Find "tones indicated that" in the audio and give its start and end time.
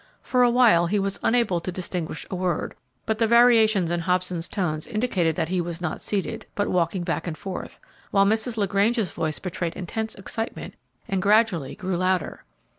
4.47-5.49